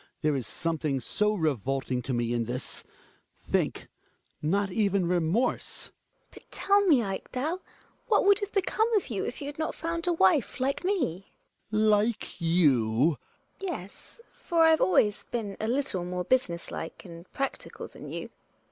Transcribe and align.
There 0.23 0.35
is 0.35 0.47
something 0.47 0.99
so 0.99 1.35
revolting 1.35 2.01
to 2.01 2.11
me 2.11 2.33
in 2.33 2.45
this! 2.45 2.83
Think— 3.35 3.87
not 4.57 4.71
even 4.71 5.07
remorse. 5.07 5.91
Gina. 5.91 6.27
But 6.31 6.43
tell 6.51 6.81
me, 6.87 7.03
Ekdal, 7.03 7.59
what 8.07 8.25
would 8.25 8.39
have 8.39 8.51
become 8.51 8.91
of 8.95 9.09
you 9.11 9.23
if 9.23 9.41
you 9.43 9.47
had 9.47 9.59
not 9.59 9.75
found 9.75 10.07
a 10.07 10.13
wife 10.13 10.59
like 10.59 10.83
me? 10.83 11.27
Hjalmar. 11.71 11.87
Like 11.89 12.41
you 12.41 13.19
Gina. 13.59 13.71
Yes, 13.73 14.21
for 14.33 14.63
I've 14.63 14.81
always 14.81 15.23
been 15.25 15.55
a 15.59 15.67
little 15.67 16.03
more 16.03 16.23
business 16.23 16.71
like 16.71 17.05
and 17.05 17.31
practical 17.33 17.87
than 17.87 18.09
you. 18.11 18.31